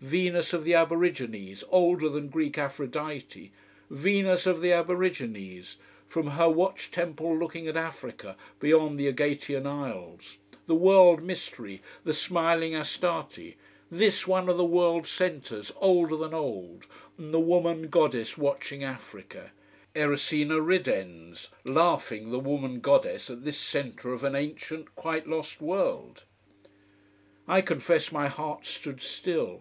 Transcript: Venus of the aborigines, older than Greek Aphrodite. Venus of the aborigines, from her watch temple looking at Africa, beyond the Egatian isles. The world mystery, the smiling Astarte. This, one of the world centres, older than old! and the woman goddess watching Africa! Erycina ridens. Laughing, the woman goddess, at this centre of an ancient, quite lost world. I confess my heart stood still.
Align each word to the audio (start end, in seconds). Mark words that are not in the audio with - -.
Venus 0.00 0.54
of 0.54 0.64
the 0.64 0.72
aborigines, 0.72 1.62
older 1.68 2.08
than 2.08 2.30
Greek 2.30 2.56
Aphrodite. 2.56 3.52
Venus 3.90 4.46
of 4.46 4.62
the 4.62 4.72
aborigines, 4.72 5.76
from 6.08 6.28
her 6.28 6.48
watch 6.48 6.90
temple 6.90 7.36
looking 7.36 7.68
at 7.68 7.76
Africa, 7.76 8.38
beyond 8.58 8.98
the 8.98 9.06
Egatian 9.06 9.66
isles. 9.66 10.38
The 10.66 10.74
world 10.74 11.22
mystery, 11.22 11.82
the 12.04 12.14
smiling 12.14 12.74
Astarte. 12.74 13.54
This, 13.90 14.26
one 14.26 14.48
of 14.48 14.56
the 14.56 14.64
world 14.64 15.06
centres, 15.06 15.70
older 15.76 16.16
than 16.16 16.32
old! 16.32 16.86
and 17.18 17.34
the 17.34 17.38
woman 17.38 17.88
goddess 17.88 18.38
watching 18.38 18.82
Africa! 18.82 19.52
Erycina 19.94 20.58
ridens. 20.62 21.50
Laughing, 21.64 22.30
the 22.30 22.40
woman 22.40 22.80
goddess, 22.80 23.28
at 23.28 23.44
this 23.44 23.58
centre 23.58 24.14
of 24.14 24.24
an 24.24 24.34
ancient, 24.34 24.94
quite 24.96 25.26
lost 25.26 25.60
world. 25.60 26.24
I 27.46 27.60
confess 27.60 28.10
my 28.10 28.28
heart 28.28 28.64
stood 28.64 29.02
still. 29.02 29.60